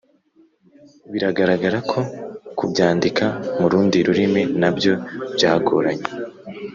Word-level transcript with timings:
Biragaragara 1.11 1.79
ko 1.91 1.99
kubyandika 2.57 3.25
mu 3.59 3.67
rundi 3.71 3.97
rurimi 4.07 4.41
na 4.61 4.69
byo 4.75 4.93
byagoranye 5.35 6.07